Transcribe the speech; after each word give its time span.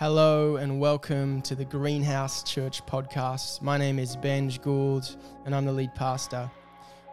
Hello 0.00 0.56
and 0.56 0.80
welcome 0.80 1.42
to 1.42 1.54
the 1.54 1.66
Greenhouse 1.66 2.42
Church 2.42 2.82
podcast. 2.86 3.60
My 3.60 3.76
name 3.76 3.98
is 3.98 4.16
Benj 4.16 4.62
Gould 4.62 5.14
and 5.44 5.54
I'm 5.54 5.66
the 5.66 5.72
lead 5.72 5.94
pastor. 5.94 6.50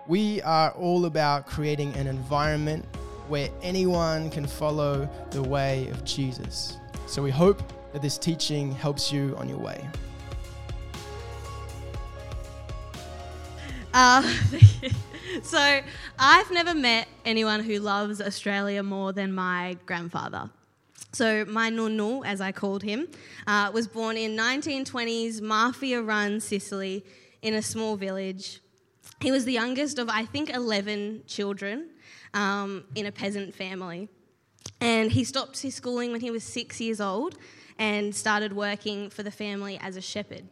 We 0.07 0.41
are 0.43 0.71
all 0.71 1.03
about 1.03 1.45
creating 1.47 1.93
an 1.95 2.07
environment 2.07 2.85
where 3.27 3.49
anyone 3.61 4.29
can 4.29 4.47
follow 4.47 5.09
the 5.31 5.43
way 5.43 5.89
of 5.89 6.05
Jesus. 6.05 6.77
So 7.07 7.21
we 7.21 7.29
hope 7.29 7.61
that 7.91 8.01
this 8.01 8.17
teaching 8.17 8.71
helps 8.71 9.11
you 9.11 9.35
on 9.35 9.49
your 9.49 9.59
way. 9.59 9.85
Uh, 13.93 14.21
so, 15.43 15.81
I've 16.17 16.51
never 16.51 16.73
met 16.73 17.09
anyone 17.25 17.63
who 17.63 17.79
loves 17.79 18.21
Australia 18.21 18.81
more 18.81 19.11
than 19.11 19.33
my 19.33 19.75
grandfather. 19.85 20.49
So, 21.13 21.45
my 21.45 21.69
nunu, 21.69 22.23
as 22.23 22.41
I 22.41 22.51
called 22.51 22.83
him, 22.83 23.07
uh, 23.47 23.71
was 23.73 23.87
born 23.87 24.17
in 24.17 24.35
1920s 24.35 25.41
mafia 25.41 26.01
run 26.01 26.39
Sicily 26.39 27.05
in 27.41 27.53
a 27.53 27.61
small 27.61 27.95
village. 27.95 28.61
He 29.21 29.31
was 29.31 29.45
the 29.45 29.53
youngest 29.53 29.99
of, 29.99 30.09
I 30.09 30.25
think, 30.25 30.49
11 30.49 31.23
children 31.25 31.89
um, 32.33 32.83
in 32.93 33.05
a 33.05 33.11
peasant 33.11 33.55
family. 33.55 34.09
And 34.81 35.11
he 35.11 35.23
stopped 35.23 35.61
his 35.61 35.75
schooling 35.75 36.11
when 36.11 36.21
he 36.21 36.29
was 36.29 36.43
six 36.43 36.79
years 36.79 37.01
old 37.01 37.37
and 37.79 38.13
started 38.13 38.53
working 38.53 39.09
for 39.09 39.23
the 39.23 39.31
family 39.31 39.79
as 39.81 39.95
a 39.95 40.01
shepherd. 40.01 40.43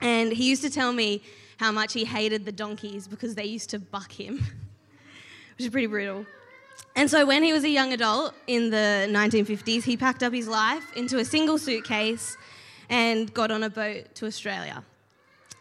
And 0.00 0.32
he 0.32 0.48
used 0.48 0.62
to 0.62 0.70
tell 0.70 0.92
me 0.92 1.22
how 1.58 1.72
much 1.72 1.92
he 1.92 2.04
hated 2.04 2.44
the 2.44 2.52
donkeys 2.52 3.08
because 3.08 3.34
they 3.34 3.44
used 3.44 3.70
to 3.70 3.78
buck 3.78 4.12
him, 4.12 4.38
which 5.56 5.66
is 5.66 5.68
pretty 5.68 5.86
brutal. 5.86 6.26
And 6.94 7.10
so 7.10 7.26
when 7.26 7.42
he 7.42 7.52
was 7.52 7.64
a 7.64 7.68
young 7.68 7.92
adult 7.92 8.34
in 8.46 8.70
the 8.70 9.06
1950s, 9.10 9.84
he 9.84 9.96
packed 9.96 10.22
up 10.22 10.32
his 10.32 10.48
life 10.48 10.84
into 10.96 11.18
a 11.18 11.24
single 11.24 11.58
suitcase 11.58 12.36
and 12.88 13.32
got 13.34 13.50
on 13.50 13.62
a 13.62 13.70
boat 13.70 14.14
to 14.14 14.26
Australia. 14.26 14.82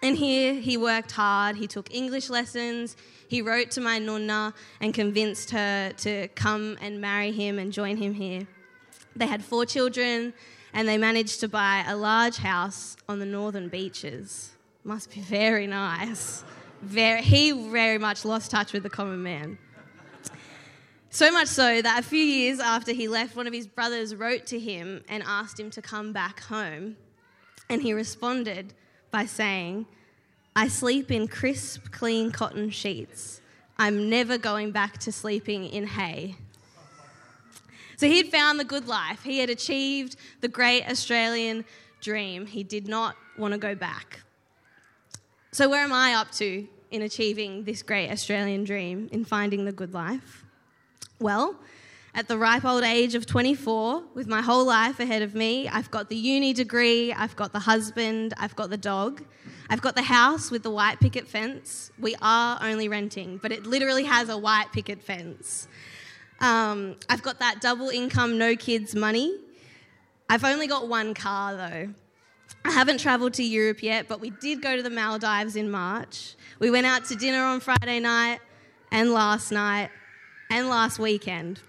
And 0.01 0.15
here 0.15 0.53
he 0.53 0.77
worked 0.77 1.11
hard, 1.11 1.55
he 1.55 1.67
took 1.67 1.93
English 1.93 2.29
lessons, 2.29 2.95
he 3.27 3.41
wrote 3.41 3.71
to 3.71 3.81
my 3.81 3.99
nonna 3.99 4.53
and 4.79 4.93
convinced 4.93 5.51
her 5.51 5.91
to 5.97 6.27
come 6.35 6.77
and 6.81 7.01
marry 7.01 7.31
him 7.31 7.59
and 7.59 7.73
join 7.73 7.97
him 7.97 8.13
here. 8.13 8.47
They 9.15 9.27
had 9.27 9.43
four 9.43 9.65
children 9.65 10.33
and 10.73 10.87
they 10.87 10.97
managed 10.97 11.39
to 11.39 11.47
buy 11.47 11.83
a 11.87 11.95
large 11.95 12.37
house 12.37 12.97
on 13.09 13.19
the 13.19 13.25
northern 13.25 13.69
beaches. 13.69 14.51
Must 14.83 15.11
be 15.11 15.21
very 15.21 15.67
nice. 15.67 16.43
Very, 16.81 17.23
he 17.23 17.51
very 17.51 17.97
much 17.97 18.25
lost 18.25 18.51
touch 18.51 18.73
with 18.73 18.83
the 18.83 18.89
common 18.89 19.23
man. 19.23 19.57
So 21.15 21.31
much 21.31 21.47
so 21.47 21.81
that 21.81 21.97
a 21.97 22.03
few 22.03 22.21
years 22.21 22.59
after 22.59 22.91
he 22.91 23.07
left, 23.07 23.37
one 23.37 23.47
of 23.47 23.53
his 23.53 23.67
brothers 23.67 24.13
wrote 24.13 24.45
to 24.47 24.59
him 24.59 25.01
and 25.07 25.23
asked 25.25 25.57
him 25.57 25.69
to 25.69 25.81
come 25.81 26.11
back 26.11 26.41
home. 26.41 26.97
And 27.69 27.81
he 27.81 27.93
responded 27.93 28.73
by 29.11 29.25
saying, 29.25 29.85
I 30.57 30.67
sleep 30.67 31.09
in 31.11 31.29
crisp, 31.29 31.89
clean 31.91 32.31
cotton 32.31 32.69
sheets. 32.69 33.39
I'm 33.77 34.09
never 34.09 34.37
going 34.37 34.71
back 34.71 34.97
to 34.97 35.11
sleeping 35.13 35.63
in 35.63 35.87
hay. 35.87 36.35
So 37.95 38.07
he 38.07 38.17
had 38.17 38.27
found 38.27 38.59
the 38.59 38.65
good 38.65 38.89
life. 38.89 39.23
He 39.23 39.39
had 39.39 39.49
achieved 39.49 40.17
the 40.41 40.49
great 40.49 40.83
Australian 40.83 41.63
dream. 42.01 42.45
He 42.45 42.61
did 42.61 42.89
not 42.89 43.15
want 43.37 43.53
to 43.53 43.57
go 43.57 43.73
back. 43.73 44.19
So, 45.53 45.69
where 45.69 45.85
am 45.85 45.93
I 45.93 46.15
up 46.15 46.31
to 46.31 46.67
in 46.91 47.03
achieving 47.03 47.63
this 47.63 47.83
great 47.83 48.11
Australian 48.11 48.65
dream, 48.65 49.07
in 49.13 49.23
finding 49.23 49.63
the 49.63 49.71
good 49.71 49.93
life? 49.93 50.44
Well, 51.19 51.55
at 52.13 52.27
the 52.27 52.37
ripe 52.37 52.65
old 52.65 52.83
age 52.83 53.15
of 53.15 53.25
24, 53.25 54.03
with 54.13 54.27
my 54.27 54.41
whole 54.41 54.65
life 54.65 54.99
ahead 54.99 55.21
of 55.21 55.33
me, 55.33 55.69
I've 55.69 55.89
got 55.89 56.09
the 56.09 56.15
uni 56.15 56.51
degree, 56.51 57.13
I've 57.13 57.35
got 57.37 57.53
the 57.53 57.59
husband, 57.59 58.33
I've 58.37 58.55
got 58.55 58.69
the 58.69 58.77
dog, 58.77 59.23
I've 59.69 59.81
got 59.81 59.95
the 59.95 60.01
house 60.01 60.51
with 60.51 60.63
the 60.63 60.69
white 60.69 60.99
picket 60.99 61.27
fence. 61.27 61.91
We 61.97 62.15
are 62.21 62.59
only 62.61 62.89
renting, 62.89 63.37
but 63.37 63.53
it 63.53 63.65
literally 63.65 64.03
has 64.03 64.27
a 64.27 64.37
white 64.37 64.73
picket 64.73 65.01
fence. 65.01 65.69
Um, 66.41 66.97
I've 67.09 67.23
got 67.23 67.39
that 67.39 67.61
double 67.61 67.89
income, 67.89 68.37
no 68.37 68.57
kids 68.57 68.93
money. 68.93 69.33
I've 70.29 70.43
only 70.43 70.67
got 70.67 70.89
one 70.89 71.13
car 71.13 71.55
though. 71.55 71.93
I 72.65 72.71
haven't 72.71 72.99
travelled 72.99 73.33
to 73.35 73.43
Europe 73.43 73.81
yet, 73.81 74.09
but 74.09 74.19
we 74.19 74.31
did 74.31 74.61
go 74.61 74.75
to 74.75 74.83
the 74.83 74.89
Maldives 74.89 75.55
in 75.55 75.71
March. 75.71 76.35
We 76.59 76.71
went 76.71 76.85
out 76.85 77.05
to 77.05 77.15
dinner 77.15 77.41
on 77.41 77.61
Friday 77.61 77.99
night 77.99 78.39
and 78.91 79.11
last 79.11 79.51
night 79.51 79.91
and 80.49 80.69
last 80.69 80.99
weekend. 80.99 81.59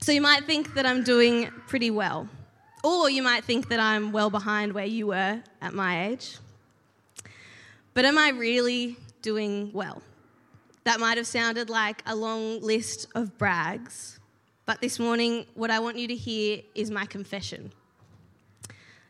So 0.00 0.12
you 0.12 0.20
might 0.20 0.44
think 0.44 0.74
that 0.74 0.86
I'm 0.86 1.02
doing 1.02 1.50
pretty 1.66 1.90
well. 1.90 2.28
Or 2.84 3.10
you 3.10 3.22
might 3.22 3.44
think 3.44 3.68
that 3.68 3.80
I'm 3.80 4.12
well 4.12 4.30
behind 4.30 4.72
where 4.72 4.86
you 4.86 5.08
were 5.08 5.42
at 5.60 5.74
my 5.74 6.06
age. 6.08 6.38
But 7.94 8.04
am 8.04 8.16
I 8.16 8.30
really 8.30 8.96
doing 9.22 9.70
well? 9.72 10.02
That 10.84 11.00
might 11.00 11.16
have 11.16 11.26
sounded 11.26 11.68
like 11.68 12.02
a 12.06 12.14
long 12.14 12.60
list 12.60 13.08
of 13.14 13.36
brags. 13.36 14.20
But 14.66 14.80
this 14.80 14.98
morning, 14.98 15.46
what 15.54 15.70
I 15.70 15.80
want 15.80 15.98
you 15.98 16.06
to 16.08 16.14
hear 16.14 16.60
is 16.74 16.90
my 16.90 17.06
confession 17.06 17.72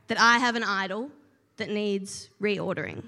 that 0.07 0.19
I 0.19 0.39
have 0.39 0.57
an 0.57 0.65
idol 0.65 1.11
that 1.59 1.69
needs 1.69 2.31
reordering. 2.41 3.05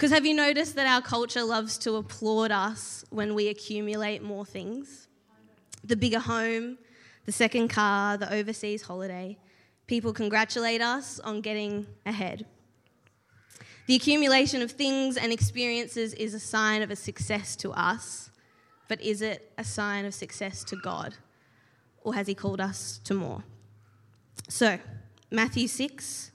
Because 0.00 0.12
have 0.12 0.24
you 0.24 0.32
noticed 0.32 0.76
that 0.76 0.86
our 0.86 1.02
culture 1.02 1.44
loves 1.44 1.76
to 1.76 1.96
applaud 1.96 2.50
us 2.50 3.04
when 3.10 3.34
we 3.34 3.48
accumulate 3.48 4.22
more 4.22 4.46
things? 4.46 5.08
The 5.84 5.94
bigger 5.94 6.20
home, 6.20 6.78
the 7.26 7.32
second 7.32 7.68
car, 7.68 8.16
the 8.16 8.32
overseas 8.32 8.80
holiday. 8.80 9.36
People 9.86 10.14
congratulate 10.14 10.80
us 10.80 11.20
on 11.20 11.42
getting 11.42 11.86
ahead. 12.06 12.46
The 13.88 13.94
accumulation 13.94 14.62
of 14.62 14.70
things 14.70 15.18
and 15.18 15.34
experiences 15.34 16.14
is 16.14 16.32
a 16.32 16.40
sign 16.40 16.80
of 16.80 16.90
a 16.90 16.96
success 16.96 17.54
to 17.56 17.70
us, 17.72 18.30
but 18.88 19.02
is 19.02 19.20
it 19.20 19.52
a 19.58 19.64
sign 19.64 20.06
of 20.06 20.14
success 20.14 20.64
to 20.64 20.76
God? 20.76 21.16
Or 22.04 22.14
has 22.14 22.26
He 22.26 22.34
called 22.34 22.62
us 22.62 23.02
to 23.04 23.12
more? 23.12 23.44
So, 24.48 24.78
Matthew 25.30 25.68
6, 25.68 26.30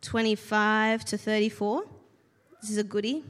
25 0.00 1.04
to 1.04 1.16
34. 1.16 1.84
This 2.60 2.70
is 2.70 2.78
a 2.78 2.84
goodie. 2.84 3.24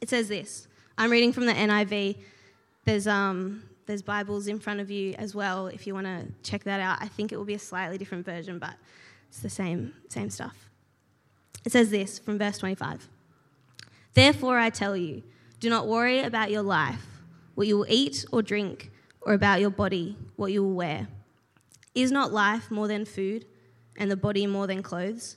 It 0.00 0.08
says 0.08 0.28
this. 0.28 0.68
I'm 0.96 1.10
reading 1.10 1.32
from 1.32 1.46
the 1.46 1.52
NIV. 1.52 2.16
There's, 2.84 3.06
um, 3.06 3.62
there's 3.86 4.02
Bibles 4.02 4.46
in 4.46 4.58
front 4.58 4.80
of 4.80 4.90
you 4.90 5.14
as 5.14 5.34
well 5.34 5.66
if 5.66 5.86
you 5.86 5.94
want 5.94 6.06
to 6.06 6.26
check 6.42 6.64
that 6.64 6.80
out. 6.80 6.98
I 7.00 7.08
think 7.08 7.32
it 7.32 7.36
will 7.36 7.44
be 7.44 7.54
a 7.54 7.58
slightly 7.58 7.98
different 7.98 8.24
version, 8.24 8.58
but 8.58 8.74
it's 9.28 9.40
the 9.40 9.50
same, 9.50 9.94
same 10.08 10.30
stuff. 10.30 10.70
It 11.64 11.72
says 11.72 11.90
this 11.90 12.18
from 12.18 12.38
verse 12.38 12.58
25 12.58 13.08
Therefore, 14.12 14.58
I 14.58 14.70
tell 14.70 14.96
you, 14.96 15.22
do 15.58 15.68
not 15.68 15.88
worry 15.88 16.20
about 16.20 16.50
your 16.50 16.62
life, 16.62 17.04
what 17.54 17.66
you 17.66 17.78
will 17.78 17.86
eat 17.88 18.24
or 18.30 18.42
drink, 18.42 18.90
or 19.22 19.32
about 19.32 19.60
your 19.60 19.70
body, 19.70 20.16
what 20.36 20.52
you 20.52 20.62
will 20.62 20.74
wear. 20.74 21.08
Is 21.94 22.12
not 22.12 22.32
life 22.32 22.70
more 22.70 22.86
than 22.86 23.04
food, 23.04 23.46
and 23.96 24.10
the 24.10 24.16
body 24.16 24.46
more 24.46 24.66
than 24.66 24.82
clothes? 24.82 25.36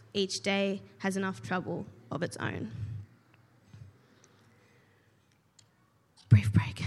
each 0.13 0.41
day 0.41 0.81
has 0.99 1.17
enough 1.17 1.41
trouble 1.41 1.85
of 2.11 2.23
its 2.23 2.37
own. 2.37 2.71
Brief 6.29 6.51
break. 6.53 6.83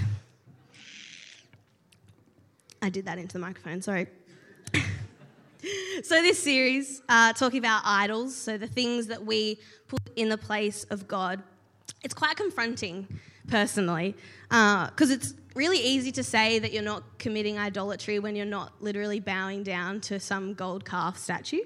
I 2.82 2.88
did 2.90 3.06
that 3.06 3.18
into 3.18 3.34
the 3.34 3.38
microphone, 3.38 3.80
sorry. 3.80 4.06
so, 6.02 6.22
this 6.22 6.42
series, 6.42 7.02
uh, 7.08 7.32
talking 7.32 7.58
about 7.58 7.82
idols, 7.84 8.34
so 8.34 8.58
the 8.58 8.66
things 8.66 9.06
that 9.06 9.24
we 9.24 9.58
put 9.88 10.00
in 10.16 10.28
the 10.28 10.38
place 10.38 10.84
of 10.84 11.08
God, 11.08 11.42
it's 12.02 12.14
quite 12.14 12.36
confronting 12.36 13.08
personally 13.48 14.14
because 14.48 15.10
uh, 15.10 15.14
it's 15.14 15.34
really 15.54 15.78
easy 15.78 16.10
to 16.12 16.22
say 16.22 16.58
that 16.58 16.72
you're 16.72 16.82
not 16.82 17.18
committing 17.18 17.58
idolatry 17.58 18.18
when 18.18 18.36
you're 18.36 18.46
not 18.46 18.72
literally 18.82 19.20
bowing 19.20 19.62
down 19.62 20.00
to 20.00 20.18
some 20.18 20.54
gold 20.54 20.84
calf 20.84 21.16
statue. 21.16 21.60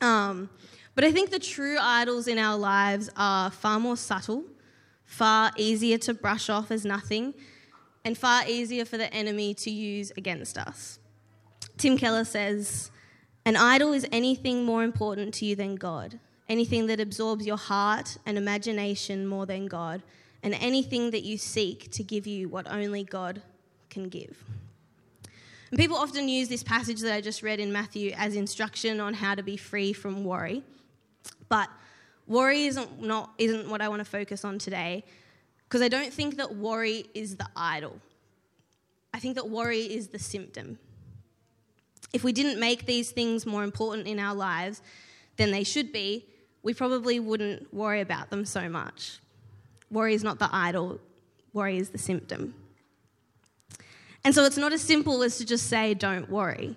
Um, 0.00 0.50
but 0.94 1.04
I 1.04 1.12
think 1.12 1.30
the 1.30 1.38
true 1.38 1.76
idols 1.80 2.26
in 2.26 2.38
our 2.38 2.56
lives 2.56 3.08
are 3.16 3.50
far 3.50 3.78
more 3.78 3.96
subtle, 3.96 4.44
far 5.04 5.52
easier 5.56 5.98
to 5.98 6.14
brush 6.14 6.48
off 6.48 6.70
as 6.70 6.84
nothing, 6.84 7.34
and 8.04 8.16
far 8.16 8.42
easier 8.46 8.84
for 8.84 8.96
the 8.96 9.12
enemy 9.12 9.54
to 9.54 9.70
use 9.70 10.12
against 10.16 10.58
us. 10.58 10.98
Tim 11.76 11.96
Keller 11.96 12.24
says, 12.24 12.90
An 13.44 13.56
idol 13.56 13.92
is 13.92 14.06
anything 14.10 14.64
more 14.64 14.82
important 14.82 15.34
to 15.34 15.46
you 15.46 15.54
than 15.54 15.76
God, 15.76 16.18
anything 16.48 16.86
that 16.88 17.00
absorbs 17.00 17.46
your 17.46 17.56
heart 17.56 18.18
and 18.26 18.36
imagination 18.36 19.26
more 19.26 19.46
than 19.46 19.66
God, 19.66 20.02
and 20.42 20.54
anything 20.54 21.10
that 21.10 21.22
you 21.22 21.38
seek 21.38 21.90
to 21.92 22.02
give 22.02 22.26
you 22.26 22.48
what 22.48 22.70
only 22.70 23.04
God 23.04 23.42
can 23.90 24.08
give. 24.08 24.44
And 25.70 25.78
people 25.78 25.96
often 25.96 26.28
use 26.28 26.48
this 26.48 26.62
passage 26.62 27.00
that 27.00 27.12
I 27.12 27.20
just 27.20 27.42
read 27.42 27.60
in 27.60 27.72
Matthew 27.72 28.12
as 28.16 28.34
instruction 28.34 29.00
on 29.00 29.14
how 29.14 29.34
to 29.34 29.42
be 29.42 29.56
free 29.56 29.92
from 29.92 30.24
worry. 30.24 30.62
But 31.48 31.68
worry 32.26 32.64
isn't, 32.64 33.02
not, 33.02 33.32
isn't 33.38 33.68
what 33.68 33.80
I 33.80 33.88
want 33.88 34.00
to 34.00 34.04
focus 34.04 34.44
on 34.44 34.58
today 34.58 35.04
because 35.68 35.82
I 35.82 35.88
don't 35.88 36.12
think 36.12 36.36
that 36.36 36.56
worry 36.56 37.04
is 37.14 37.36
the 37.36 37.48
idol. 37.54 38.00
I 39.12 39.18
think 39.18 39.34
that 39.34 39.48
worry 39.48 39.80
is 39.80 40.08
the 40.08 40.18
symptom. 40.18 40.78
If 42.12 42.24
we 42.24 42.32
didn't 42.32 42.58
make 42.58 42.86
these 42.86 43.10
things 43.10 43.44
more 43.44 43.64
important 43.64 44.06
in 44.06 44.18
our 44.18 44.34
lives 44.34 44.80
than 45.36 45.50
they 45.50 45.64
should 45.64 45.92
be, 45.92 46.24
we 46.62 46.72
probably 46.72 47.20
wouldn't 47.20 47.72
worry 47.72 48.00
about 48.00 48.30
them 48.30 48.44
so 48.44 48.68
much. 48.68 49.18
Worry 49.90 50.14
is 50.14 50.24
not 50.24 50.38
the 50.38 50.48
idol, 50.50 51.00
worry 51.52 51.76
is 51.76 51.90
the 51.90 51.98
symptom. 51.98 52.54
And 54.24 54.34
so 54.34 54.44
it's 54.44 54.56
not 54.56 54.72
as 54.72 54.82
simple 54.82 55.22
as 55.22 55.38
to 55.38 55.46
just 55.46 55.66
say, 55.66 55.94
don't 55.94 56.28
worry. 56.28 56.76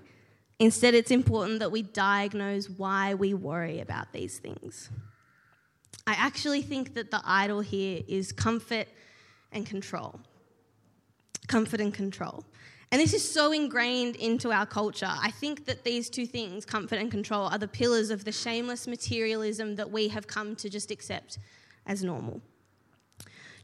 Instead, 0.60 0.94
it's 0.94 1.12
important 1.12 1.60
that 1.60 1.72
we 1.72 1.82
diagnose 1.82 2.70
why 2.70 3.16
we 3.16 3.34
worry 3.34 3.80
about 3.80 4.14
these 4.14 4.38
things. 4.38 4.90
I 6.06 6.14
actually 6.14 6.62
think 6.62 6.94
that 6.94 7.12
the 7.12 7.22
idol 7.26 7.62
here 7.62 8.04
is 8.08 8.32
comfort 8.32 8.88
and 9.52 9.66
control. 9.66 10.20
Comfort 11.48 11.82
and 11.82 11.94
control. 11.94 12.46
And 12.92 13.02
this 13.02 13.14
is 13.14 13.28
so 13.28 13.54
ingrained 13.54 14.18
into 14.18 14.52
our 14.52 14.66
culture. 14.66 15.10
I 15.10 15.32
think 15.32 15.66
that 15.66 15.84
these 15.84 16.10
two 16.10 16.26
things, 16.26 16.66
comfort 16.66 17.00
and 17.00 17.10
control, 17.10 17.48
are 17.48 17.58
the 17.58 17.68
pillars 17.68 18.10
of 18.10 18.26
the 18.26 18.32
shameless 18.32 18.86
materialism 18.86 19.78
that 19.78 19.90
we 19.90 20.10
have 20.10 20.28
come 20.28 20.56
to 20.58 20.70
just 20.70 20.92
accept 20.92 21.40
as 21.88 22.04
normal. 22.04 22.42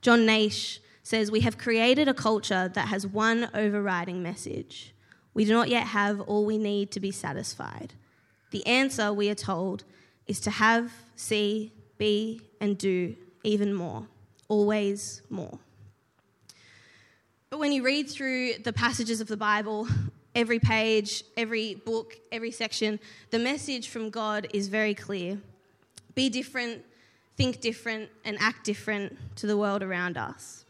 John 0.02 0.26
Naish 0.26 0.80
says, 1.08 1.32
We 1.32 1.40
have 1.42 1.58
created 1.58 2.08
a 2.08 2.14
culture 2.14 2.68
that 2.68 2.90
has 2.90 3.08
one 3.08 3.50
overriding 3.54 4.22
message. 4.22 4.94
We 5.34 5.46
do 5.46 5.54
not 5.54 5.70
yet 5.70 5.88
have 5.88 6.20
all 6.22 6.46
we 6.46 6.58
need 6.58 6.92
to 6.92 7.00
be 7.00 7.12
satisfied. 7.12 7.94
The 8.52 8.66
answer, 8.66 9.14
we 9.14 9.30
are 9.30 9.36
told, 9.36 9.86
is 10.28 10.42
to 10.42 10.52
have, 10.52 10.92
see, 11.16 11.72
be, 11.98 12.42
and 12.60 12.78
do 12.78 13.16
even 13.44 13.74
more. 13.74 14.08
Always 14.50 15.22
more. 15.30 15.60
But 17.50 17.60
when 17.60 17.72
you 17.72 17.84
read 17.84 18.10
through 18.10 18.56
the 18.64 18.74
passages 18.74 19.22
of 19.22 19.28
the 19.28 19.38
Bible, 19.38 19.88
every 20.36 20.60
page, 20.60 21.24
every 21.38 21.76
book, 21.76 22.18
every 22.34 22.52
section, 22.52 23.00
the 23.32 23.40
message 23.40 23.88
from 23.88 24.10
God 24.10 24.48
is 24.54 24.68
very 24.68 24.94
clear. 24.94 25.40
Be 26.16 26.30
different, 26.30 26.84
think 27.38 27.62
different, 27.62 28.10
and 28.26 28.38
act 28.42 28.66
different 28.66 29.18
to 29.38 29.48
the 29.48 29.56
world 29.56 29.84
around 29.84 30.18
us. 30.18 30.66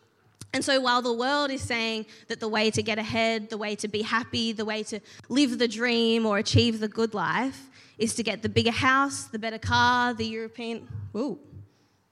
And 0.53 0.63
so, 0.63 0.79
while 0.79 1.01
the 1.01 1.13
world 1.13 1.51
is 1.51 1.61
saying 1.61 2.05
that 2.29 2.39
the 2.39 2.47
way 2.47 2.71
to 2.71 2.81
get 2.81 2.97
ahead, 2.97 3.49
the 3.49 3.57
way 3.57 3.75
to 3.75 3.87
be 3.87 4.01
happy, 4.01 4.53
the 4.53 4.65
way 4.65 4.83
to 4.83 4.99
live 5.29 5.59
the 5.59 5.67
dream 5.67 6.25
or 6.25 6.37
achieve 6.37 6.79
the 6.79 6.87
good 6.87 7.13
life 7.13 7.69
is 7.97 8.15
to 8.15 8.23
get 8.23 8.41
the 8.41 8.49
bigger 8.49 8.71
house, 8.71 9.25
the 9.25 9.39
better 9.39 9.57
car, 9.57 10.13
the 10.13 10.25
European, 10.25 10.87
ooh, 11.15 11.37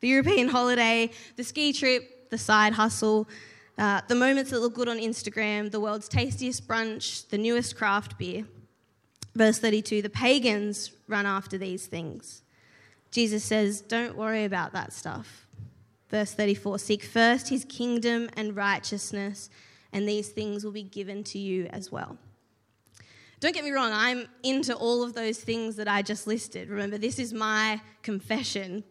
the 0.02 0.08
European 0.08 0.48
holiday, 0.48 1.10
the 1.38 1.44
ski 1.44 1.72
trip, 1.72 2.30
the 2.30 2.38
side 2.38 2.74
hustle, 2.74 3.28
uh, 3.78 4.02
the 4.08 4.16
moments 4.16 4.52
that 4.52 4.60
look 4.60 4.74
good 4.74 4.88
on 4.88 4.98
Instagram, 4.98 5.72
the 5.72 5.80
world's 5.80 6.08
tastiest 6.08 6.68
brunch, 6.68 7.28
the 7.30 7.38
newest 7.38 7.76
craft 7.76 8.18
beer. 8.18 8.46
Verse 9.36 9.60
32 9.60 10.02
the 10.02 10.10
pagans 10.10 10.92
run 11.08 11.26
after 11.26 11.58
these 11.58 11.88
things. 11.88 12.42
Jesus 13.12 13.44
says, 13.44 13.82
Don't 13.82 14.16
worry 14.18 14.44
about 14.44 14.74
that 14.74 14.94
stuff. 14.94 15.45
Verse 16.16 16.34
34 16.34 16.80
Seek 16.80 17.04
first 17.04 17.50
his 17.50 17.66
kingdom 17.66 18.30
and 18.38 18.56
righteousness, 18.56 19.50
and 19.92 20.08
these 20.08 20.30
things 20.30 20.64
will 20.64 20.72
be 20.72 20.82
given 20.82 21.26
to 21.26 21.38
you 21.38 21.66
as 21.72 21.92
well. 21.92 22.18
Don't 23.42 23.54
get 23.54 23.66
me 23.66 23.72
wrong, 23.72 23.92
I'm 23.92 24.30
into 24.42 24.74
all 24.74 25.04
of 25.04 25.14
those 25.14 25.40
things 25.40 25.76
that 25.76 25.90
I 25.90 26.02
just 26.02 26.26
listed. 26.26 26.70
Remember, 26.70 26.98
this 26.98 27.20
is 27.20 27.34
my 27.34 27.82
confession. 28.02 28.86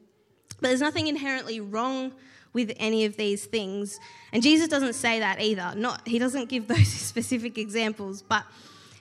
But 0.61 0.69
there's 0.69 0.83
nothing 0.83 1.07
inherently 1.07 1.61
wrong 1.61 2.13
with 2.53 2.75
any 2.77 3.07
of 3.07 3.17
these 3.17 3.47
things. 3.47 3.99
And 4.35 4.43
Jesus 4.43 4.69
doesn't 4.69 4.93
say 4.93 5.21
that 5.21 5.41
either. 5.41 5.73
Not 5.75 6.07
he 6.07 6.19
doesn't 6.19 6.51
give 6.51 6.69
those 6.69 6.89
specific 6.89 7.57
examples, 7.57 8.21
but 8.21 8.45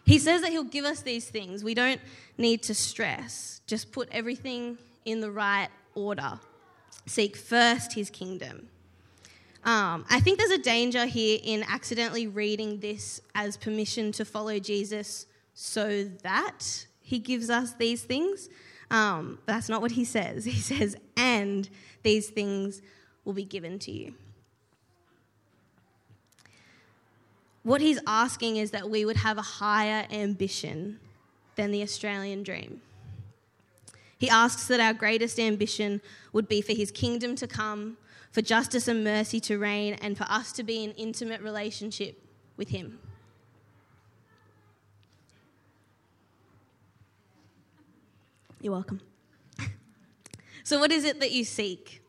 he 0.06 0.18
says 0.18 0.44
that 0.44 0.52
he'll 0.52 0.64
give 0.64 0.86
us 0.86 1.02
these 1.02 1.28
things. 1.28 1.62
We 1.62 1.74
don't 1.74 2.00
need 2.38 2.64
to 2.64 2.74
stress. 2.74 3.60
Just 3.68 3.92
put 3.92 4.08
everything 4.14 4.78
in 5.04 5.20
the 5.20 5.30
right 5.30 5.68
order. 5.94 6.40
Seek 7.05 7.35
first 7.35 7.94
his 7.94 8.09
kingdom. 8.09 8.69
Um, 9.65 10.05
I 10.09 10.19
think 10.19 10.38
there's 10.38 10.51
a 10.51 10.57
danger 10.57 11.05
here 11.05 11.39
in 11.41 11.63
accidentally 11.63 12.27
reading 12.27 12.79
this 12.79 13.21
as 13.33 13.55
permission 13.55 14.11
to 14.13 14.25
follow 14.25 14.59
Jesus 14.59 15.25
so 15.53 16.03
that 16.23 16.85
he 17.01 17.19
gives 17.19 17.50
us 17.50 17.73
these 17.73 18.03
things. 18.03 18.50
Um, 18.91 19.39
that's 19.45 19.69
not 19.69 19.81
what 19.81 19.91
he 19.91 20.05
says. 20.05 20.45
He 20.53 20.59
says, 20.59 20.97
and 21.15 21.69
these 22.03 22.29
things 22.29 22.81
will 23.23 23.33
be 23.33 23.45
given 23.45 23.79
to 23.79 23.91
you. 23.91 24.13
What 27.63 27.79
he's 27.79 28.00
asking 28.05 28.57
is 28.57 28.71
that 28.71 28.89
we 28.89 29.05
would 29.05 29.17
have 29.17 29.38
a 29.38 29.41
higher 29.41 30.05
ambition 30.11 31.00
than 31.55 31.71
the 31.71 31.81
Australian 31.81 32.44
dream. 32.44 32.81
He 34.24 34.30
asks 34.30 34.68
that 34.68 34.80
our 34.80 34.94
greatest 34.94 35.38
ambition 35.38 36.00
would 36.32 36.48
be 36.48 36.62
for 36.62 36.72
his 36.72 36.92
kingdom 36.92 37.36
to 37.36 37.46
come, 37.46 37.98
for 38.32 38.42
justice 38.42 38.88
and 38.88 39.03
mercy 39.03 39.42
to 39.42 39.58
reign, 39.58 39.96
and 39.96 40.18
for 40.18 40.24
us 40.30 40.53
to 40.53 40.63
be 40.63 40.82
in 40.82 40.92
intimate 40.92 41.42
relationship 41.42 42.24
with 42.56 42.70
him. 42.70 43.00
You're 48.62 48.72
welcome. 48.72 49.01
so, 50.63 50.80
what 50.80 50.94
is 50.94 51.03
it 51.03 51.20
that 51.20 51.32
you 51.32 51.44
seek? 51.44 52.01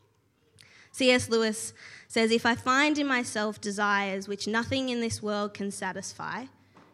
C.S. 0.92 1.28
Lewis 1.28 1.74
says 2.06 2.30
If 2.30 2.46
I 2.46 2.54
find 2.54 2.96
in 2.96 3.08
myself 3.08 3.60
desires 3.60 4.28
which 4.28 4.46
nothing 4.46 4.88
in 4.88 5.00
this 5.00 5.20
world 5.20 5.52
can 5.52 5.72
satisfy, 5.72 6.44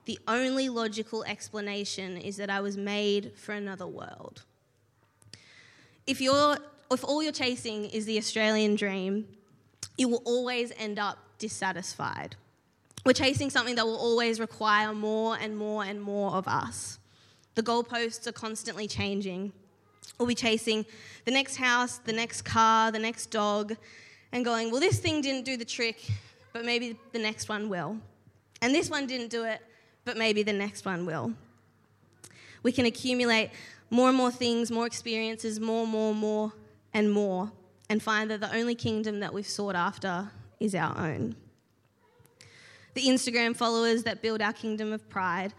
the 0.06 0.18
only 0.26 0.70
logical 0.70 1.24
explanation 1.24 2.16
is 2.16 2.38
that 2.38 2.48
I 2.48 2.62
was 2.62 2.78
made 2.78 3.32
for 3.36 3.52
another 3.52 3.86
world. 3.86 4.44
If, 6.10 6.20
you're, 6.20 6.56
if 6.90 7.04
all 7.04 7.22
you're 7.22 7.30
chasing 7.30 7.84
is 7.84 8.04
the 8.04 8.18
Australian 8.18 8.74
dream, 8.74 9.28
you 9.96 10.08
will 10.08 10.22
always 10.24 10.72
end 10.76 10.98
up 10.98 11.18
dissatisfied. 11.38 12.34
We're 13.06 13.12
chasing 13.12 13.48
something 13.48 13.76
that 13.76 13.86
will 13.86 13.96
always 13.96 14.40
require 14.40 14.92
more 14.92 15.38
and 15.40 15.56
more 15.56 15.84
and 15.84 16.02
more 16.02 16.32
of 16.32 16.48
us. 16.48 16.98
The 17.54 17.62
goalposts 17.62 18.26
are 18.26 18.32
constantly 18.32 18.88
changing. 18.88 19.52
We'll 20.18 20.26
be 20.26 20.34
chasing 20.34 20.84
the 21.26 21.30
next 21.30 21.54
house, 21.54 21.98
the 21.98 22.12
next 22.12 22.42
car, 22.42 22.90
the 22.90 22.98
next 22.98 23.26
dog, 23.26 23.76
and 24.32 24.44
going, 24.44 24.72
well, 24.72 24.80
this 24.80 24.98
thing 24.98 25.20
didn't 25.20 25.44
do 25.44 25.56
the 25.56 25.64
trick, 25.64 26.10
but 26.52 26.64
maybe 26.64 26.98
the 27.12 27.20
next 27.20 27.48
one 27.48 27.68
will. 27.68 27.96
And 28.60 28.74
this 28.74 28.90
one 28.90 29.06
didn't 29.06 29.30
do 29.30 29.44
it, 29.44 29.60
but 30.04 30.16
maybe 30.16 30.42
the 30.42 30.52
next 30.52 30.84
one 30.84 31.06
will. 31.06 31.34
We 32.62 32.72
can 32.72 32.86
accumulate 32.86 33.50
more 33.90 34.08
and 34.08 34.16
more 34.16 34.30
things, 34.30 34.70
more 34.70 34.86
experiences, 34.86 35.58
more, 35.60 35.86
more, 35.86 36.14
more, 36.14 36.52
and 36.94 37.10
more, 37.10 37.52
and 37.88 38.02
find 38.02 38.30
that 38.30 38.40
the 38.40 38.54
only 38.54 38.74
kingdom 38.74 39.20
that 39.20 39.32
we've 39.34 39.46
sought 39.46 39.74
after 39.74 40.30
is 40.60 40.74
our 40.74 40.96
own. 40.98 41.34
The 42.94 43.06
Instagram 43.06 43.56
followers 43.56 44.02
that 44.04 44.22
build 44.22 44.42
our 44.42 44.52
kingdom 44.52 44.92
of 44.92 45.08
pride, 45.08 45.54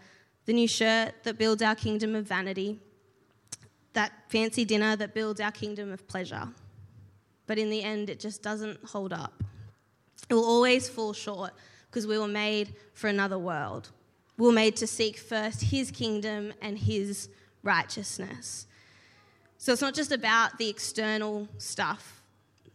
the 0.46 0.52
new 0.52 0.68
shirt 0.68 1.14
that 1.24 1.38
builds 1.38 1.62
our 1.62 1.74
kingdom 1.74 2.14
of 2.14 2.26
vanity, 2.26 2.78
that 3.92 4.12
fancy 4.28 4.64
dinner 4.64 4.96
that 4.96 5.14
builds 5.14 5.40
our 5.40 5.52
kingdom 5.52 5.92
of 5.92 6.06
pleasure. 6.08 6.48
But 7.46 7.58
in 7.58 7.70
the 7.70 7.82
end, 7.82 8.08
it 8.08 8.20
just 8.20 8.42
doesn't 8.42 8.82
hold 8.84 9.12
up. 9.12 9.42
It 10.28 10.34
will 10.34 10.44
always 10.44 10.88
fall 10.88 11.12
short 11.12 11.52
because 11.90 12.06
we 12.06 12.18
were 12.18 12.28
made 12.28 12.74
for 12.94 13.08
another 13.08 13.38
world. 13.38 13.90
We 14.42 14.48
were 14.48 14.52
made 14.52 14.74
to 14.78 14.88
seek 14.88 15.18
first 15.18 15.62
His 15.62 15.92
kingdom 15.92 16.52
and 16.60 16.76
His 16.76 17.28
righteousness. 17.62 18.66
So 19.56 19.72
it's 19.72 19.80
not 19.80 19.94
just 19.94 20.10
about 20.10 20.58
the 20.58 20.68
external 20.68 21.46
stuff, 21.58 22.24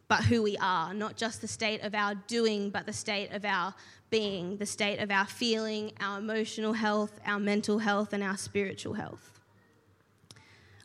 but 0.07 0.23
who 0.23 0.41
we 0.41 0.55
are, 0.59 0.93
not 0.93 1.17
just 1.17 1.41
the 1.41 1.47
state 1.49 1.83
of 1.83 1.93
our 1.93 2.15
doing, 2.15 2.69
but 2.69 2.85
the 2.85 2.93
state 2.93 3.33
of 3.33 3.43
our 3.43 3.75
being, 4.09 4.55
the 4.55 4.65
state 4.65 4.99
of 4.99 5.11
our 5.11 5.25
feeling, 5.25 5.91
our 5.99 6.19
emotional 6.19 6.71
health, 6.71 7.19
our 7.25 7.37
mental 7.37 7.79
health, 7.79 8.13
and 8.13 8.23
our 8.23 8.37
spiritual 8.37 8.93
health. 8.93 9.29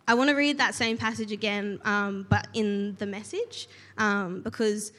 I 0.08 0.14
want 0.14 0.30
to 0.30 0.34
read 0.34 0.58
that 0.58 0.74
same 0.74 0.98
passage 0.98 1.30
again, 1.30 1.78
um, 1.84 2.26
but 2.28 2.48
in 2.54 2.96
the 2.96 3.06
message, 3.06 3.68
um, 3.98 4.42
because 4.42 4.90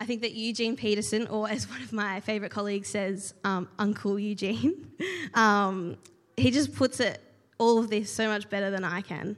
I 0.00 0.04
think 0.04 0.22
that 0.22 0.32
Eugene 0.32 0.76
Peterson, 0.76 1.26
or 1.26 1.48
as 1.48 1.68
one 1.68 1.82
of 1.82 1.92
my 1.92 2.20
favourite 2.20 2.52
colleagues 2.52 2.88
says, 2.88 3.34
um, 3.44 3.68
Uncle 3.78 4.18
Eugene, 4.18 4.92
um, 5.34 5.96
he 6.36 6.50
just 6.50 6.74
puts 6.74 7.00
it 7.00 7.20
all 7.58 7.78
of 7.78 7.90
this 7.90 8.10
so 8.10 8.28
much 8.28 8.48
better 8.48 8.70
than 8.70 8.84
I 8.84 9.00
can. 9.00 9.36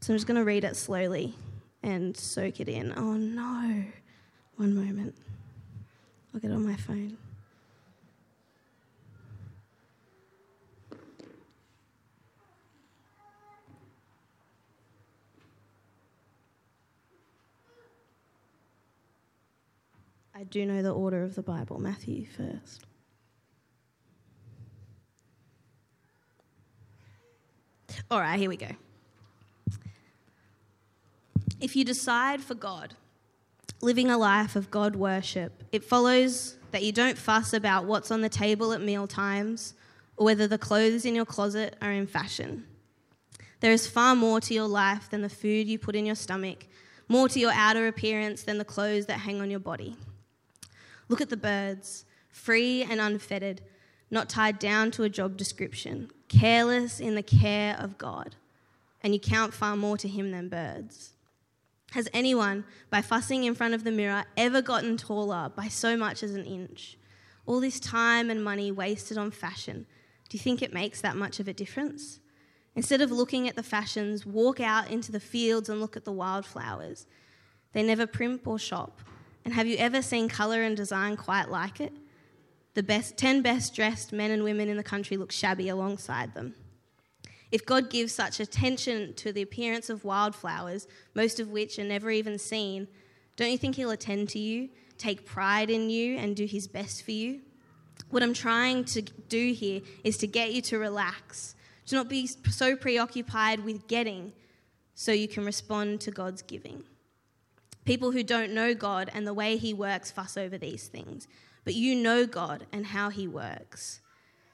So 0.00 0.12
I'm 0.12 0.16
just 0.16 0.26
going 0.26 0.38
to 0.38 0.44
read 0.44 0.64
it 0.64 0.76
slowly 0.76 1.34
and 1.82 2.16
soak 2.16 2.60
it 2.60 2.68
in. 2.68 2.94
Oh 2.96 3.14
no. 3.14 3.84
One 4.56 4.74
moment. 4.74 5.14
I'll 6.32 6.40
get 6.40 6.50
on 6.50 6.66
my 6.66 6.76
phone. 6.76 7.16
I 20.38 20.44
do 20.44 20.64
know 20.64 20.82
the 20.82 20.92
order 20.92 21.24
of 21.24 21.34
the 21.34 21.42
Bible. 21.42 21.80
Matthew 21.80 22.24
first. 22.24 22.86
All 28.08 28.20
right, 28.20 28.38
here 28.38 28.48
we 28.48 28.56
go. 28.56 28.68
If 31.60 31.74
you 31.74 31.84
decide 31.84 32.40
for 32.40 32.54
God, 32.54 32.94
living 33.80 34.10
a 34.10 34.16
life 34.16 34.54
of 34.54 34.70
God 34.70 34.94
worship, 34.94 35.64
it 35.72 35.82
follows 35.82 36.56
that 36.70 36.84
you 36.84 36.92
don't 36.92 37.18
fuss 37.18 37.52
about 37.52 37.86
what's 37.86 38.12
on 38.12 38.20
the 38.20 38.28
table 38.28 38.72
at 38.72 38.80
meal 38.80 39.08
times 39.08 39.74
or 40.16 40.26
whether 40.26 40.46
the 40.46 40.58
clothes 40.58 41.04
in 41.04 41.16
your 41.16 41.26
closet 41.26 41.74
are 41.82 41.90
in 41.90 42.06
fashion. 42.06 42.64
There 43.58 43.72
is 43.72 43.88
far 43.88 44.14
more 44.14 44.40
to 44.42 44.54
your 44.54 44.68
life 44.68 45.10
than 45.10 45.22
the 45.22 45.28
food 45.28 45.66
you 45.66 45.80
put 45.80 45.96
in 45.96 46.06
your 46.06 46.14
stomach, 46.14 46.66
more 47.08 47.28
to 47.28 47.40
your 47.40 47.52
outer 47.52 47.88
appearance 47.88 48.44
than 48.44 48.58
the 48.58 48.64
clothes 48.64 49.06
that 49.06 49.18
hang 49.18 49.40
on 49.40 49.50
your 49.50 49.58
body. 49.58 49.96
Look 51.08 51.20
at 51.20 51.30
the 51.30 51.36
birds, 51.36 52.04
free 52.30 52.82
and 52.82 53.00
unfettered, 53.00 53.62
not 54.10 54.28
tied 54.28 54.58
down 54.58 54.90
to 54.92 55.02
a 55.02 55.08
job 55.08 55.36
description, 55.36 56.10
careless 56.28 57.00
in 57.00 57.14
the 57.14 57.22
care 57.22 57.76
of 57.78 57.98
God, 57.98 58.36
and 59.02 59.14
you 59.14 59.20
count 59.20 59.54
far 59.54 59.76
more 59.76 59.96
to 59.98 60.08
Him 60.08 60.30
than 60.30 60.48
birds. 60.48 61.12
Has 61.92 62.08
anyone, 62.12 62.64
by 62.90 63.00
fussing 63.00 63.44
in 63.44 63.54
front 63.54 63.74
of 63.74 63.84
the 63.84 63.90
mirror, 63.90 64.24
ever 64.36 64.60
gotten 64.60 64.96
taller 64.96 65.50
by 65.54 65.68
so 65.68 65.96
much 65.96 66.22
as 66.22 66.34
an 66.34 66.44
inch? 66.44 66.98
All 67.46 67.60
this 67.60 67.80
time 67.80 68.28
and 68.28 68.44
money 68.44 68.70
wasted 68.70 69.16
on 69.16 69.30
fashion, 69.30 69.86
do 70.28 70.36
you 70.36 70.42
think 70.42 70.60
it 70.60 70.74
makes 70.74 71.00
that 71.00 71.16
much 71.16 71.40
of 71.40 71.48
a 71.48 71.54
difference? 71.54 72.20
Instead 72.76 73.00
of 73.00 73.10
looking 73.10 73.48
at 73.48 73.56
the 73.56 73.62
fashions, 73.62 74.26
walk 74.26 74.60
out 74.60 74.90
into 74.90 75.10
the 75.10 75.18
fields 75.18 75.70
and 75.70 75.80
look 75.80 75.96
at 75.96 76.04
the 76.04 76.12
wildflowers. 76.12 77.06
They 77.72 77.82
never 77.82 78.06
primp 78.06 78.46
or 78.46 78.58
shop. 78.58 79.00
And 79.44 79.54
have 79.54 79.66
you 79.66 79.76
ever 79.78 80.02
seen 80.02 80.28
colour 80.28 80.62
and 80.62 80.76
design 80.76 81.16
quite 81.16 81.50
like 81.50 81.80
it? 81.80 81.92
The 82.74 82.82
best, 82.82 83.16
10 83.16 83.42
best 83.42 83.74
dressed 83.74 84.12
men 84.12 84.30
and 84.30 84.44
women 84.44 84.68
in 84.68 84.76
the 84.76 84.82
country 84.82 85.16
look 85.16 85.32
shabby 85.32 85.68
alongside 85.68 86.34
them. 86.34 86.54
If 87.50 87.64
God 87.64 87.90
gives 87.90 88.12
such 88.12 88.40
attention 88.40 89.14
to 89.14 89.32
the 89.32 89.42
appearance 89.42 89.88
of 89.88 90.04
wildflowers, 90.04 90.86
most 91.14 91.40
of 91.40 91.48
which 91.48 91.78
are 91.78 91.84
never 91.84 92.10
even 92.10 92.38
seen, 92.38 92.88
don't 93.36 93.50
you 93.50 93.58
think 93.58 93.76
He'll 93.76 93.90
attend 93.90 94.28
to 94.30 94.38
you, 94.38 94.68
take 94.98 95.24
pride 95.24 95.70
in 95.70 95.88
you, 95.88 96.18
and 96.18 96.36
do 96.36 96.44
His 96.44 96.68
best 96.68 97.04
for 97.04 97.12
you? 97.12 97.40
What 98.10 98.22
I'm 98.22 98.34
trying 98.34 98.84
to 98.86 99.02
do 99.02 99.52
here 99.52 99.80
is 100.04 100.16
to 100.18 100.26
get 100.26 100.52
you 100.52 100.62
to 100.62 100.78
relax, 100.78 101.54
to 101.86 101.94
not 101.94 102.08
be 102.08 102.26
so 102.26 102.76
preoccupied 102.76 103.64
with 103.64 103.88
getting 103.88 104.32
so 104.94 105.12
you 105.12 105.28
can 105.28 105.44
respond 105.44 106.00
to 106.02 106.10
God's 106.10 106.42
giving. 106.42 106.84
People 107.88 108.12
who 108.12 108.22
don't 108.22 108.52
know 108.52 108.74
God 108.74 109.10
and 109.14 109.26
the 109.26 109.32
way 109.32 109.56
He 109.56 109.72
works 109.72 110.10
fuss 110.10 110.36
over 110.36 110.58
these 110.58 110.88
things, 110.88 111.26
but 111.64 111.72
you 111.72 111.94
know 111.94 112.26
God 112.26 112.66
and 112.70 112.84
how 112.84 113.08
He 113.08 113.26
works. 113.26 114.02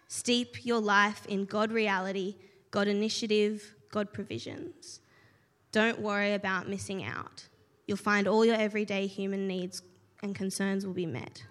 Steep 0.07 0.65
your 0.65 0.79
life 0.79 1.27
in 1.27 1.45
God 1.45 1.73
reality 1.73 2.37
God 2.71 2.87
initiative, 2.87 3.75
God 3.91 4.13
provisions. 4.13 5.01
Don't 5.73 5.99
worry 5.99 6.33
about 6.35 6.69
missing 6.69 7.03
out. 7.03 7.49
You'll 7.89 7.97
find 7.97 8.29
all 8.29 8.45
your 8.45 8.55
everyday 8.55 9.09
human 9.09 9.49
needs 9.49 9.83
and 10.23 10.33
concerns 10.33 10.87
will 10.87 10.95
be 10.95 11.05
met. 11.05 11.43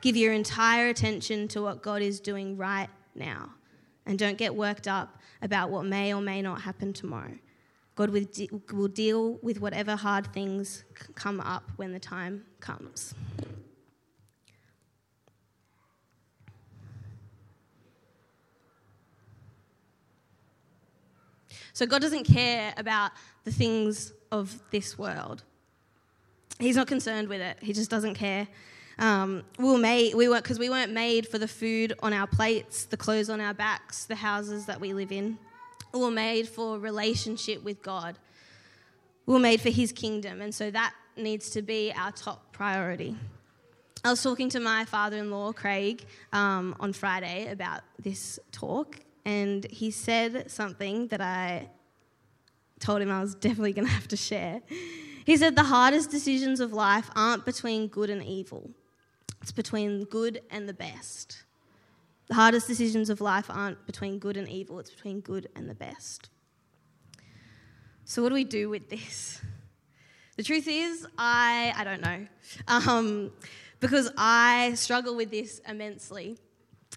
Give 0.00 0.16
your 0.16 0.32
entire 0.32 0.88
attention 0.88 1.46
to 1.48 1.62
what 1.62 1.82
God 1.82 2.02
is 2.02 2.18
doing 2.18 2.56
right 2.56 2.88
now. 3.14 3.50
And 4.06 4.18
don't 4.18 4.38
get 4.38 4.56
worked 4.56 4.88
up 4.88 5.20
about 5.40 5.70
what 5.70 5.84
may 5.84 6.12
or 6.12 6.20
may 6.20 6.42
not 6.42 6.62
happen 6.62 6.92
tomorrow. 6.92 7.38
God 7.94 8.10
will 8.10 8.88
deal 8.88 9.38
with 9.42 9.60
whatever 9.60 9.94
hard 9.94 10.32
things 10.32 10.84
come 11.14 11.40
up 11.40 11.70
when 11.76 11.92
the 11.92 12.00
time 12.00 12.44
comes. 12.60 13.14
So 21.72 21.86
God 21.86 22.00
doesn't 22.02 22.24
care 22.24 22.72
about 22.76 23.10
the 23.44 23.50
things 23.50 24.12
of 24.30 24.60
this 24.70 24.96
world. 24.96 25.42
He's 26.60 26.76
not 26.76 26.86
concerned 26.86 27.28
with 27.28 27.40
it. 27.40 27.58
He 27.60 27.72
just 27.72 27.90
doesn't 27.90 28.14
care. 28.14 28.46
Um, 28.98 29.42
we 29.58 29.64
were 29.64 29.78
made, 29.78 30.14
we 30.14 30.28
weren't, 30.28 30.44
because 30.44 30.60
we 30.60 30.70
weren't 30.70 30.92
made 30.92 31.26
for 31.26 31.38
the 31.38 31.48
food 31.48 31.94
on 32.00 32.12
our 32.12 32.28
plates, 32.28 32.84
the 32.84 32.96
clothes 32.96 33.28
on 33.28 33.40
our 33.40 33.54
backs, 33.54 34.04
the 34.04 34.14
houses 34.14 34.66
that 34.66 34.80
we 34.80 34.92
live 34.92 35.10
in. 35.10 35.36
We 35.94 36.00
were 36.00 36.10
made 36.10 36.48
for 36.48 36.76
relationship 36.80 37.62
with 37.62 37.80
God. 37.80 38.18
We 39.26 39.34
were 39.34 39.40
made 39.40 39.60
for 39.60 39.70
His 39.70 39.92
kingdom, 39.92 40.40
and 40.40 40.52
so 40.52 40.68
that 40.72 40.92
needs 41.16 41.50
to 41.50 41.62
be 41.62 41.92
our 41.96 42.10
top 42.10 42.52
priority. 42.52 43.16
I 44.02 44.10
was 44.10 44.20
talking 44.20 44.48
to 44.50 44.60
my 44.60 44.84
father 44.86 45.18
in 45.18 45.30
law, 45.30 45.52
Craig, 45.52 46.04
um, 46.32 46.74
on 46.80 46.92
Friday 46.92 47.46
about 47.48 47.82
this 47.96 48.40
talk, 48.50 48.98
and 49.24 49.64
he 49.70 49.92
said 49.92 50.50
something 50.50 51.06
that 51.08 51.20
I 51.20 51.68
told 52.80 53.00
him 53.00 53.12
I 53.12 53.20
was 53.20 53.34
definitely 53.46 53.72
going 53.72 53.86
to 53.86 53.94
have 53.94 54.08
to 54.08 54.16
share. 54.16 54.62
He 55.24 55.36
said, 55.36 55.54
The 55.54 55.62
hardest 55.62 56.10
decisions 56.10 56.58
of 56.58 56.72
life 56.72 57.08
aren't 57.14 57.44
between 57.44 57.86
good 57.86 58.10
and 58.10 58.22
evil, 58.22 58.68
it's 59.40 59.52
between 59.52 60.06
good 60.06 60.42
and 60.50 60.68
the 60.68 60.74
best. 60.74 61.44
The 62.28 62.34
hardest 62.34 62.66
decisions 62.66 63.10
of 63.10 63.20
life 63.20 63.46
aren't 63.50 63.84
between 63.86 64.18
good 64.18 64.36
and 64.36 64.48
evil, 64.48 64.78
it's 64.78 64.90
between 64.90 65.20
good 65.20 65.48
and 65.54 65.68
the 65.68 65.74
best. 65.74 66.30
So, 68.04 68.22
what 68.22 68.30
do 68.30 68.34
we 68.34 68.44
do 68.44 68.68
with 68.68 68.88
this? 68.90 69.40
The 70.36 70.42
truth 70.42 70.66
is, 70.68 71.06
I, 71.16 71.72
I 71.76 71.84
don't 71.84 72.00
know. 72.00 72.26
Um, 72.66 73.30
because 73.80 74.10
I 74.16 74.72
struggle 74.74 75.14
with 75.14 75.30
this 75.30 75.60
immensely. 75.68 76.38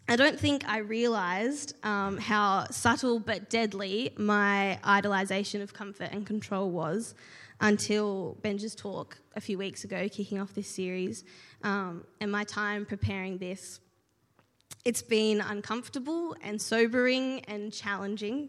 I 0.07 0.15
don't 0.15 0.39
think 0.39 0.67
I 0.67 0.77
realised 0.77 1.75
um, 1.83 2.17
how 2.17 2.65
subtle 2.71 3.19
but 3.19 3.49
deadly 3.49 4.13
my 4.17 4.79
idolisation 4.83 5.61
of 5.61 5.73
comfort 5.73 6.09
and 6.13 6.25
control 6.25 6.71
was 6.71 7.13
until 7.59 8.37
Benj's 8.41 8.73
talk 8.73 9.17
a 9.35 9.41
few 9.41 9.57
weeks 9.57 9.83
ago, 9.83 10.07
kicking 10.07 10.39
off 10.39 10.53
this 10.53 10.69
series, 10.69 11.25
um, 11.63 12.05
and 12.21 12.31
my 12.31 12.43
time 12.45 12.85
preparing 12.85 13.37
this. 13.37 13.81
It's 14.87 15.01
been 15.01 15.41
uncomfortable 15.41 16.33
and 16.41 16.61
sobering 16.61 17.41
and 17.41 17.73
challenging. 17.73 18.47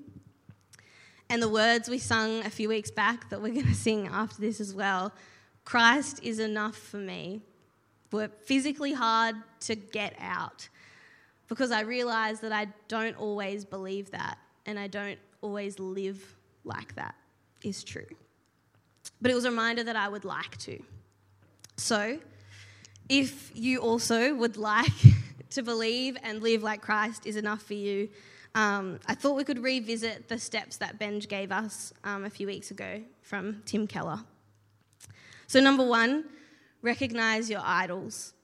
And 1.28 1.42
the 1.42 1.49
words 1.49 1.88
we 1.88 1.99
sung 1.99 2.47
a 2.47 2.49
few 2.49 2.68
weeks 2.68 2.92
back 2.92 3.28
that 3.30 3.42
we're 3.42 3.54
going 3.54 3.66
to 3.66 3.75
sing 3.75 4.07
after 4.07 4.40
this 4.40 4.61
as 4.61 4.73
well 4.73 5.12
Christ 5.64 6.21
is 6.23 6.38
enough 6.38 6.76
for 6.76 6.99
me 6.99 7.42
were 8.12 8.28
physically 8.45 8.92
hard 8.92 9.35
to 9.62 9.75
get 9.75 10.14
out 10.21 10.68
because 11.49 11.73
I 11.73 11.80
realized 11.80 12.42
that 12.42 12.52
I 12.52 12.68
don't 12.87 13.16
always 13.16 13.64
believe 13.64 14.12
that 14.12 14.38
and 14.64 14.78
I 14.78 14.87
don't 14.87 15.18
always 15.40 15.80
live 15.80 16.23
like 16.62 16.95
that 16.95 17.16
is 17.64 17.83
true. 17.83 18.07
But 19.21 19.33
it 19.33 19.35
was 19.35 19.45
a 19.45 19.50
reminder 19.50 19.83
that 19.83 19.97
I 19.97 20.09
would 20.09 20.25
like 20.25 20.57
to. 20.59 20.80
So, 21.76 22.21
if 23.09 23.50
you 23.57 23.80
also 23.80 24.37
would 24.37 24.57
like 24.57 24.92
to 25.50 25.62
believe 25.62 26.16
and 26.23 26.42
live 26.42 26.62
like 26.62 26.80
Christ 26.80 27.26
is 27.26 27.37
enough 27.37 27.62
for 27.62 27.75
you, 27.75 28.09
um, 28.54 28.99
I 29.07 29.14
thought 29.14 29.37
we 29.37 29.45
could 29.45 29.62
revisit 29.62 30.28
the 30.28 30.38
steps 30.38 30.78
that 30.78 30.99
Benj 30.99 31.28
gave 31.28 31.52
us 31.52 31.92
um, 32.04 32.25
a 32.25 32.30
few 32.30 32.47
weeks 32.47 32.71
ago 32.71 33.02
from 33.23 33.62
Tim 33.64 33.87
Keller. 33.87 34.21
So, 35.47 35.61
number 35.61 35.87
one, 35.87 36.25
recognize 36.83 37.49
your 37.49 37.62
idols. 37.62 38.35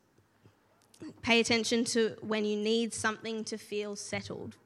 Pay 1.22 1.40
attention 1.40 1.84
to 1.86 2.16
when 2.20 2.44
you 2.44 2.56
need 2.56 2.94
something 2.94 3.44
to 3.44 3.58
feel 3.58 3.96
settled. 3.96 4.56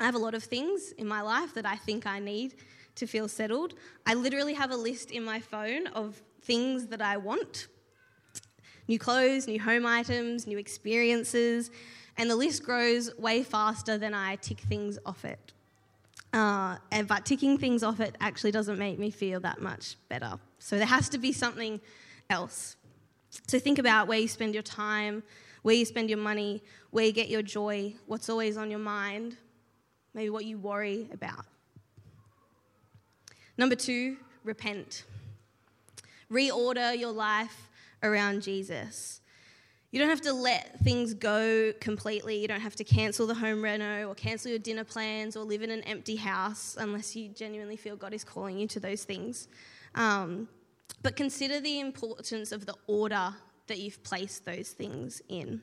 I 0.00 0.04
have 0.04 0.14
a 0.14 0.18
lot 0.18 0.34
of 0.34 0.44
things 0.44 0.92
in 0.92 1.06
my 1.06 1.20
life 1.20 1.54
that 1.54 1.66
I 1.66 1.76
think 1.76 2.06
I 2.06 2.18
need 2.18 2.54
to 2.96 3.06
feel 3.06 3.28
settled. 3.28 3.74
I 4.06 4.14
literally 4.14 4.54
have 4.54 4.70
a 4.70 4.76
list 4.76 5.10
in 5.10 5.24
my 5.24 5.40
phone 5.40 5.86
of 5.88 6.20
things 6.42 6.86
that 6.86 7.02
I 7.02 7.16
want 7.16 7.68
new 8.88 8.98
clothes, 8.98 9.46
new 9.46 9.60
home 9.60 9.86
items, 9.86 10.46
new 10.46 10.58
experiences, 10.58 11.70
and 12.16 12.28
the 12.28 12.36
list 12.36 12.64
grows 12.64 13.16
way 13.16 13.42
faster 13.42 13.96
than 13.96 14.14
I 14.14 14.36
tick 14.36 14.58
things 14.60 14.98
off 15.06 15.24
it. 15.24 15.52
Uh, 16.32 16.76
and, 16.90 17.06
but 17.06 17.24
ticking 17.24 17.56
things 17.58 17.82
off 17.82 18.00
it 18.00 18.16
actually 18.20 18.50
doesn't 18.50 18.78
make 18.78 18.98
me 18.98 19.10
feel 19.10 19.40
that 19.40 19.62
much 19.62 19.96
better. 20.08 20.34
So 20.58 20.76
there 20.76 20.86
has 20.86 21.08
to 21.10 21.18
be 21.18 21.32
something 21.32 21.80
else. 22.28 22.76
So 23.46 23.58
think 23.58 23.78
about 23.78 24.08
where 24.08 24.18
you 24.18 24.28
spend 24.28 24.54
your 24.54 24.62
time, 24.62 25.22
where 25.62 25.74
you 25.74 25.84
spend 25.84 26.10
your 26.10 26.18
money, 26.18 26.62
where 26.90 27.04
you 27.04 27.12
get 27.12 27.28
your 27.28 27.42
joy, 27.42 27.94
what's 28.06 28.28
always 28.28 28.56
on 28.56 28.70
your 28.70 28.80
mind, 28.80 29.36
maybe 30.12 30.30
what 30.30 30.44
you 30.44 30.58
worry 30.58 31.08
about. 31.12 31.44
Number 33.56 33.74
two, 33.74 34.16
repent. 34.44 35.04
Reorder 36.30 36.98
your 36.98 37.12
life 37.12 37.67
around 38.02 38.42
Jesus. 38.42 39.20
You 39.90 39.98
don't 40.00 40.10
have 40.10 40.20
to 40.22 40.32
let 40.32 40.80
things 40.80 41.14
go 41.14 41.72
completely. 41.80 42.38
You 42.38 42.48
don't 42.48 42.60
have 42.60 42.76
to 42.76 42.84
cancel 42.84 43.26
the 43.26 43.34
home 43.34 43.62
reno 43.62 44.06
or 44.08 44.14
cancel 44.14 44.50
your 44.50 44.58
dinner 44.58 44.84
plans 44.84 45.36
or 45.36 45.44
live 45.44 45.62
in 45.62 45.70
an 45.70 45.82
empty 45.82 46.16
house 46.16 46.76
unless 46.78 47.16
you 47.16 47.28
genuinely 47.28 47.76
feel 47.76 47.96
God 47.96 48.12
is 48.12 48.22
calling 48.22 48.58
you 48.58 48.66
to 48.68 48.80
those 48.80 49.04
things. 49.04 49.48
Um, 49.94 50.48
but 51.02 51.16
consider 51.16 51.60
the 51.60 51.80
importance 51.80 52.52
of 52.52 52.66
the 52.66 52.74
order 52.86 53.34
that 53.66 53.78
you've 53.78 54.02
placed 54.02 54.44
those 54.44 54.70
things 54.70 55.22
in. 55.28 55.62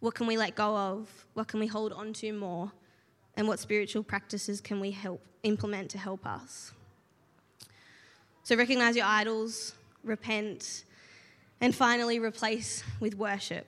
What 0.00 0.14
can 0.14 0.26
we 0.26 0.36
let 0.36 0.54
go 0.54 0.76
of? 0.76 1.26
What 1.34 1.48
can 1.48 1.60
we 1.60 1.66
hold 1.66 1.92
on 1.92 2.12
to 2.14 2.32
more? 2.32 2.72
and 3.38 3.46
what 3.46 3.60
spiritual 3.60 4.02
practices 4.02 4.60
can 4.60 4.80
we 4.80 4.90
help 4.90 5.24
implement 5.44 5.88
to 5.88 5.96
help 5.96 6.26
us. 6.26 6.72
So 8.42 8.56
recognize 8.56 8.96
your 8.96 9.06
idols, 9.06 9.76
repent, 10.02 10.84
and 11.60 11.74
finally 11.74 12.18
replace 12.18 12.84
with 13.00 13.16
worship. 13.16 13.66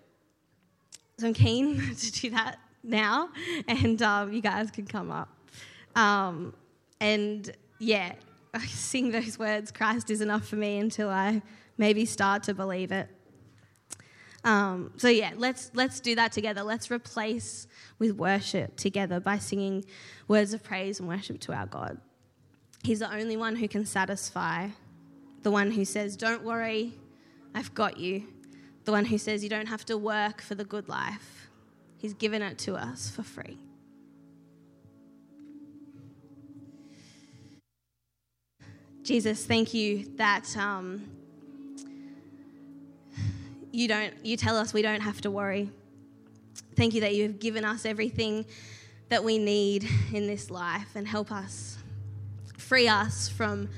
So 1.18 1.26
I'm 1.26 1.35
keen 1.35 1.94
to 1.97 2.12
do 2.12 2.30
that 2.30 2.59
now, 2.82 3.28
and 3.68 4.00
um, 4.02 4.32
you 4.32 4.40
guys 4.40 4.70
can 4.70 4.87
come 4.87 5.11
up. 5.11 5.28
Um, 5.94 6.54
and 7.00 7.50
yeah, 7.78 8.12
I 8.54 8.59
sing 8.66 9.11
those 9.11 9.38
words 9.38 9.70
Christ 9.70 10.11
is 10.11 10.20
enough 10.20 10.47
for 10.47 10.56
me 10.56 10.78
until 10.78 11.11
I 11.11 11.42
maybe 11.78 12.04
start 12.04 12.44
to 12.44 12.54
believe 12.54 12.92
it. 12.92 13.09
Um, 14.42 14.92
so 14.97 15.09
yeah, 15.09 15.32
let's 15.37 15.70
let's 15.75 16.00
do 16.00 16.14
that 16.14 16.32
together. 16.32 16.62
Let's 16.62 16.90
replace 16.90 17.66
with 17.99 18.12
worship 18.12 18.76
together 18.76 19.20
by 19.20 19.38
singing 19.38 19.85
words 20.28 20.54
of 20.54 20.62
praise 20.62 20.99
and 21.00 21.09
worship 21.09 21.40
to 21.40 21.52
our 21.52 21.66
God. 21.66 21.99
He's 22.82 23.00
the 23.00 23.14
only 23.14 23.37
one 23.37 23.56
who 23.56 23.68
can 23.68 23.85
satisfy. 23.85 24.68
The 25.42 25.50
one 25.50 25.70
who 25.70 25.85
says, 25.85 26.16
"Don't 26.16 26.42
worry, 26.42 26.94
I've 27.54 27.75
got 27.75 27.99
you." 27.99 28.26
The 28.85 28.92
one 28.92 29.04
who 29.04 29.19
says 29.19 29.42
you 29.42 29.50
don't 29.50 29.66
have 29.66 29.85
to 29.87 29.99
work 29.99 30.40
for 30.40 30.54
the 30.54 30.64
good 30.64 30.88
life. 30.88 31.49
He's 31.99 32.14
given 32.14 32.42
it 32.42 32.59
to 32.59 32.75
us 32.76 33.11
for 33.11 33.23
free. 33.23 33.59
Jesus, 39.02 39.45
thank 39.45 39.75
you 39.75 40.04
that. 40.16 40.57
Um, 40.57 41.04
you 43.73 43.88
don't 43.88 44.14
you 44.25 44.37
tell 44.37 44.57
us 44.57 44.73
we 44.73 44.83
don't 44.83 45.00
have 45.00 45.21
to 45.23 45.30
worry. 45.30 45.71
Thank 46.76 46.95
you 46.95 47.00
that 47.02 47.14
you 47.14 47.25
have 47.25 47.38
given 47.38 47.64
us 47.64 47.85
everything 47.85 48.47
that 49.09 49.23
we 49.23 49.38
need 49.38 49.88
in 50.12 50.26
this 50.26 50.50
life 50.50 50.95
and 50.95 51.07
help 51.07 51.30
us 51.33 51.78
free 52.57 52.88
us 52.88 53.28
from 53.28 53.68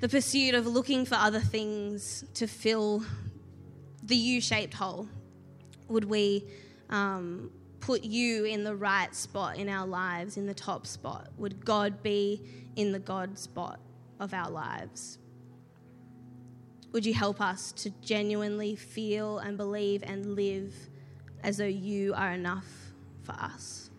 the 0.00 0.08
pursuit 0.08 0.54
of 0.54 0.66
looking 0.66 1.04
for 1.04 1.14
other 1.14 1.40
things 1.40 2.24
to 2.34 2.46
fill 2.46 3.04
the 4.02 4.16
U-shaped 4.16 4.74
hole. 4.74 5.08
Would 5.88 6.04
we 6.04 6.44
um, 6.88 7.50
put 7.80 8.02
you 8.02 8.44
in 8.44 8.64
the 8.64 8.74
right 8.74 9.14
spot 9.14 9.58
in 9.58 9.68
our 9.68 9.86
lives, 9.86 10.38
in 10.38 10.46
the 10.46 10.54
top 10.54 10.86
spot? 10.86 11.28
Would 11.36 11.64
God 11.64 12.02
be 12.02 12.42
in 12.76 12.92
the 12.92 12.98
God 12.98 13.38
spot 13.38 13.78
of 14.18 14.32
our 14.32 14.50
lives? 14.50 15.18
Would 16.92 17.04
you 17.04 17.14
help 17.14 17.40
us 17.40 17.70
to 17.72 17.90
genuinely 18.02 18.76
feel 18.76 19.38
and 19.38 19.56
believe 19.56 20.02
and 20.04 20.34
live 20.34 20.74
as 21.42 21.58
though 21.58 21.64
you 21.64 22.14
are 22.14 22.32
enough 22.32 22.66
for 23.22 23.32
us? 23.32 23.90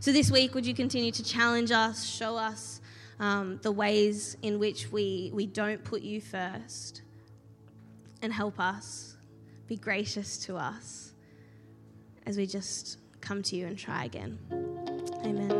So, 0.00 0.12
this 0.12 0.30
week, 0.30 0.54
would 0.54 0.66
you 0.66 0.74
continue 0.74 1.10
to 1.10 1.24
challenge 1.24 1.70
us, 1.70 2.04
show 2.06 2.36
us 2.36 2.80
um, 3.20 3.58
the 3.62 3.72
ways 3.72 4.36
in 4.42 4.58
which 4.58 4.90
we, 4.92 5.30
we 5.34 5.46
don't 5.46 5.82
put 5.84 6.02
you 6.02 6.20
first, 6.20 7.02
and 8.22 8.32
help 8.32 8.58
us 8.58 9.16
be 9.66 9.76
gracious 9.76 10.38
to 10.38 10.56
us 10.56 11.12
as 12.26 12.36
we 12.36 12.46
just 12.46 12.98
come 13.20 13.42
to 13.42 13.56
you 13.56 13.66
and 13.66 13.78
try 13.78 14.04
again? 14.04 14.38
Amen. 15.24 15.57